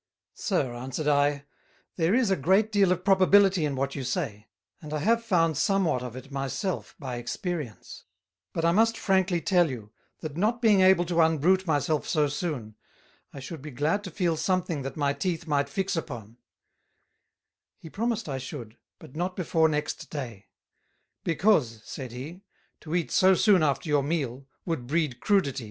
"Sir," 0.33 0.73
answered 0.73 1.07
I, 1.07 1.45
"there 1.95 2.15
is 2.15 2.31
a 2.31 2.35
great 2.35 2.71
deal 2.71 2.91
of 2.91 3.03
probability 3.05 3.65
in 3.65 3.75
what 3.75 3.93
you 3.93 4.03
say, 4.03 4.47
and 4.81 4.95
I 4.95 4.97
have 4.97 5.23
found 5.23 5.57
somewhat 5.57 6.01
of 6.01 6.15
it 6.15 6.31
my 6.31 6.47
self 6.47 6.95
by 6.97 7.17
experience; 7.17 8.05
but 8.51 8.65
I 8.65 8.71
must 8.71 8.97
frankly 8.97 9.41
tell 9.41 9.69
you, 9.69 9.91
That 10.21 10.35
not 10.35 10.59
being 10.59 10.81
able 10.81 11.05
to 11.05 11.21
Unbrute 11.21 11.67
my 11.67 11.77
self 11.77 12.07
so 12.07 12.27
soon, 12.27 12.77
I 13.31 13.39
should 13.39 13.61
be 13.61 13.69
glad 13.69 14.03
to 14.05 14.09
feel 14.09 14.35
something 14.37 14.81
that 14.81 14.97
my 14.97 15.13
Teeth 15.13 15.45
might 15.45 15.69
fix 15.69 15.95
upon:" 15.95 16.37
He 17.77 17.87
promised 17.91 18.27
I 18.27 18.39
should, 18.39 18.77
but 18.97 19.15
not 19.15 19.35
before 19.35 19.69
next 19.69 20.09
Day; 20.09 20.47
"because," 21.23 21.79
said 21.85 22.11
he, 22.11 22.41
"to 22.79 22.95
Eat 22.95 23.11
so 23.11 23.35
soon 23.35 23.61
after 23.61 23.87
your 23.87 24.01
meal 24.01 24.47
would 24.65 24.87
breed 24.87 25.19
Crudities." 25.19 25.59